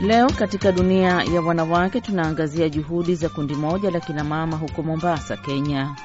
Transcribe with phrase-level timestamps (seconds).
[0.00, 5.96] Leo katika dunia ya wanawake tunaangazia juhudi za kundi moja la kinamama huko Mombasa, Kenya,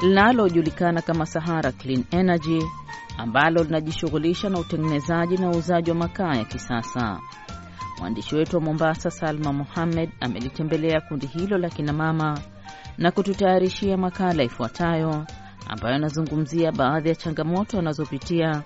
[0.00, 2.62] linalojulikana kama Sahara Clean Energy
[3.18, 7.20] ambalo linajishughulisha na utengenezaji na uuzaji wa makaa ya kisasa.
[7.98, 12.38] Mwandishi wetu wa Mombasa, Salma Mohamed, amelitembelea kundi hilo la kinamama
[12.98, 15.26] na kututayarishia makala ifuatayo
[15.68, 18.62] ambayo anazungumzia baadhi ya changamoto wanazopitia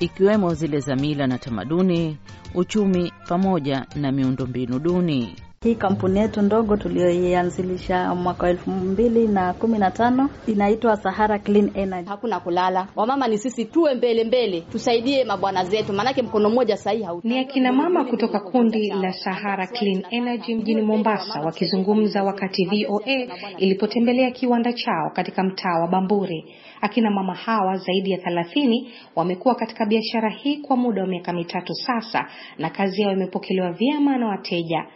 [0.00, 2.16] ikiwemo zile za mila na tamaduni,
[2.54, 5.36] uchumi pamoja na miundombinu duni.
[5.64, 11.38] Hii kampuni yetu ndogo tuliyoianzilisha mwaka wa elfu mbili na kumi na tano inaitwa Sahara
[11.38, 12.08] Clean Energy.
[12.08, 17.02] Hakuna kulala, wamama ni sisi, tuwe mbele mbele, tusaidie mabwana zetu, maanake mkono mmoja sahihi
[17.04, 17.20] hau.
[17.24, 24.30] Ni akina mama kutoka kundi la Sahara Clean Energy mjini Mombasa wakizungumza wakati VOA ilipotembelea
[24.30, 26.54] kiwanda chao katika mtaa wa Bamburi.
[26.80, 31.74] Akina mama hawa zaidi ya thelathini wamekuwa katika biashara hii kwa muda wa miaka mitatu
[31.74, 32.26] sasa,
[32.58, 34.86] na kazi yao imepokelewa vyema na wateja.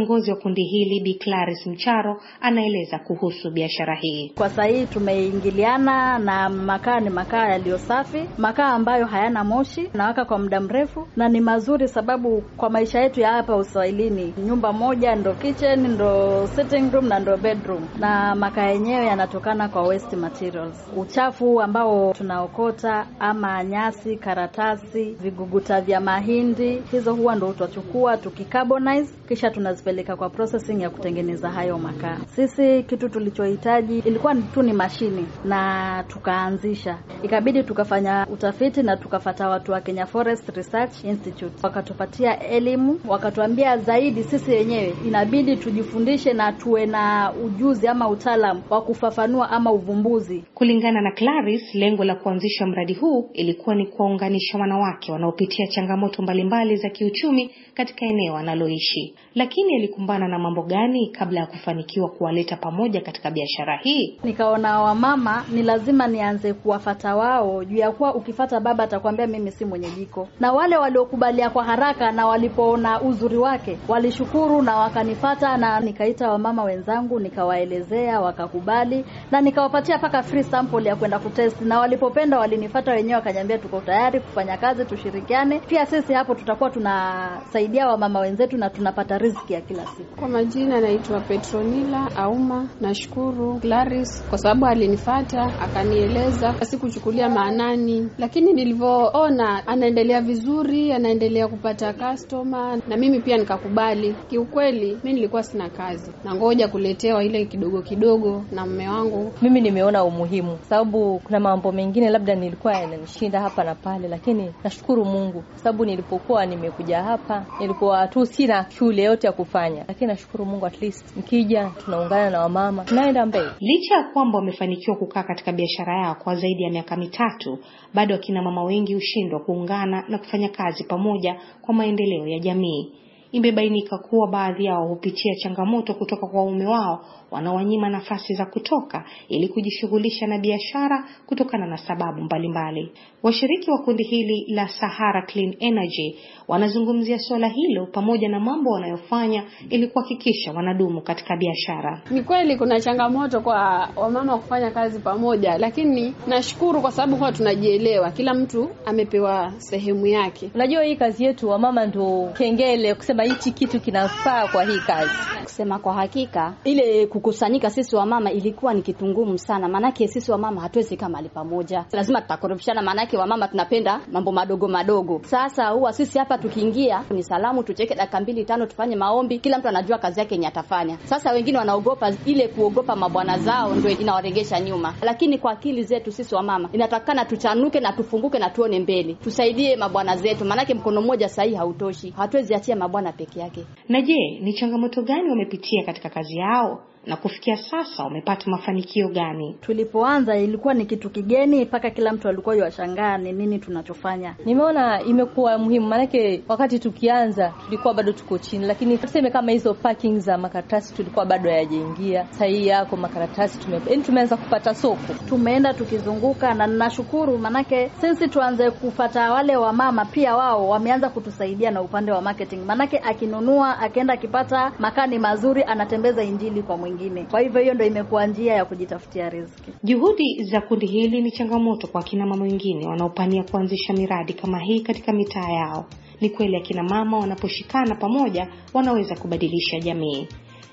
[0.00, 4.32] Kiongozi wa kundi hili Bi Clarice Mcharo anaeleza kuhusu biashara hii.
[4.34, 10.24] Kwa sasa hii tumeingiliana na makaa, ni makaa yaliyo safi, makaa ambayo hayana moshi, nawaka
[10.24, 15.14] kwa muda mrefu na ni mazuri, sababu kwa maisha yetu ya hapa Uswahilini, nyumba moja
[15.14, 20.90] ndo kitchen, ndo sitting room na ndo bedroom, na makaa yenyewe yanatokana kwa waste materials,
[20.96, 29.50] uchafu ambao tunaokota ama nyasi, karatasi, viguguta vya mahindi, hizo huwa ndo tutachukua tukicarbonize, kisha
[29.90, 32.18] tunazipeleka kwa processing ya kutengeneza hayo makaa.
[32.36, 39.72] Sisi kitu tulichohitaji ilikuwa tu ni mashini, na tukaanzisha, ikabidi tukafanya utafiti na tukafata watu
[39.72, 46.86] wa Kenya Forest Research Institute, wakatupatia elimu, wakatuambia zaidi sisi wenyewe inabidi tujifundishe na tuwe
[46.86, 50.44] na ujuzi ama utaalam wa kufafanua ama uvumbuzi.
[50.54, 56.76] Kulingana na Clarice, lengo la kuanzisha mradi huu ilikuwa ni kuwaunganisha wanawake wanaopitia changamoto mbalimbali
[56.76, 59.14] za kiuchumi katika eneo analoishi.
[59.34, 64.18] Lakini alikumbana na mambo gani kabla ya kufanikiwa kuwaleta pamoja katika biashara hii?
[64.24, 69.64] Nikaona wamama ni lazima nianze kuwafata wao, juu ya kuwa ukifata baba atakwambia mimi si
[69.64, 75.80] mwenye jiko, na wale waliokubalia kwa haraka na walipoona uzuri wake walishukuru na wakanifata, na
[75.80, 82.38] nikaita wamama wenzangu nikawaelezea, wakakubali na nikawapatia mpaka free sample ya kwenda kutest, na walipopenda
[82.38, 85.58] walinifata wenyewe, wakaniambia tuko tayari kufanya kazi, tushirikiane.
[85.58, 90.16] Pia sisi hapo tutakuwa tunasaidia wamama wenzetu na tunapata riziki ya kila siku.
[90.16, 92.68] Kwa majina naitwa Petronila Auma.
[92.80, 102.78] Nashukuru Claris kwa sababu alinifata akanieleza, sikuchukulia maanani, lakini nilivyoona anaendelea vizuri, anaendelea kupata customer
[102.88, 104.14] na mimi pia nikakubali.
[104.30, 109.32] Kiukweli mi nilikuwa sina kazi na ngoja kuletewa ile kidogo kidogo na mume wangu.
[109.42, 115.04] Mimi nimeona umuhimu, sababu kuna mambo mengine labda nilikuwa yananishinda hapa na pale, lakini nashukuru
[115.04, 120.66] Mungu sababu nilipokuwa nimekuja hapa nilikuwa tu sina shule yote ya kufanya, lakini nashukuru Mungu,
[120.66, 123.50] at least nikija tunaungana na wamama tunaenda mbele.
[123.60, 127.58] Licha ya kwamba wamefanikiwa kukaa katika biashara yao kwa zaidi ya miaka mitatu,
[127.94, 132.92] bado akina mama wengi hushindwa kuungana na kufanya kazi pamoja kwa maendeleo ya jamii.
[133.32, 139.48] Imebainika kuwa baadhi yao hupitia changamoto kutoka kwa waume wao wanaowanyima nafasi za kutoka ili
[139.48, 142.92] kujishughulisha na biashara kutokana na sababu mbalimbali.
[143.22, 146.16] Washiriki wa kundi hili la Sahara Clean Energy
[146.48, 152.02] wanazungumzia suala hilo pamoja na mambo wanayofanya ili kuhakikisha wanadumu katika biashara.
[152.10, 158.10] Ni kweli kuna changamoto kwa wamama kufanya kazi pamoja, lakini nashukuru kwa sababu huwa tunajielewa,
[158.10, 160.50] kila mtu amepewa sehemu yake.
[160.54, 165.12] Unajua, hii kazi yetu wamama ndo kengele kusema hichi kitu kinafaa kwa hii kazi.
[165.42, 170.60] Kusema kwa hakika, ile kukusanyika sisi wamama ilikuwa ni kitu ngumu sana, maanake sisi wamama
[170.60, 175.20] hatuwezi kaa mahali pamoja, lazima tutakorofishana, maanake wamama tunapenda mambo madogo madogo.
[175.24, 179.68] Sasa huwa sisi hapa tukiingia ni salamu, tucheke dakika mbili tano, tufanye maombi, kila mtu
[179.68, 180.98] anajua kazi yake yenye atafanya.
[181.04, 186.34] Sasa wengine wanaogopa, ile kuogopa mabwana zao ndio inawaregesha nyuma, lakini kwa akili zetu sisi
[186.34, 191.54] wamama inatakana tuchanuke na tufunguke na tuone mbele, tusaidie mabwana zetu, maanake mkono mmoja sahihi
[191.56, 193.64] hautoshi, hatuwezi achia mabwana peke yake.
[193.88, 199.56] Na je, ni changamoto gani wamepitia katika kazi yao na kufikia sasa wamepata mafanikio gani?
[199.60, 204.34] Tulipoanza ilikuwa ni kitu kigeni, mpaka kila mtu alikuwa yashangaa ni nini tunachofanya.
[204.44, 210.18] Nimeona imekuwa muhimu, maanake wakati tukianza tulikuwa bado tuko chini, lakini tuseme kama hizo parking
[210.18, 212.26] za makaratasi tulikuwa bado hayajaingia.
[212.30, 218.28] Sasa hii yako makaratasi tume, yani tumeanza kupata soko, tumeenda tukizunguka, na ninashukuru manake sisi
[218.28, 224.14] tuanze kufata wale wamama, pia wao wameanza kutusaidia na upande wa marketing, manake akinunua akienda
[224.14, 227.24] akipata makani mazuri anatembeza injili kwa wengine.
[227.24, 229.72] Kwa hivyo hiyo ndio imekuwa njia ya kujitafutia riziki.
[229.84, 234.80] Juhudi za kundi hili ni changamoto kwa kina mama wengine wanaopania kuanzisha miradi kama hii
[234.80, 235.86] katika mitaa yao.
[236.20, 240.28] Ni kweli akina mama wanaposhikana pamoja wanaweza kubadilisha jamii.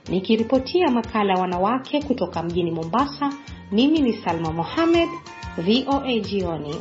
[0.10, 3.34] Nikiripotia makala ya wanawake kutoka mjini Mombasa,
[3.72, 5.10] mimi ni Salma Mohamed,
[5.58, 6.76] VOA Jioni.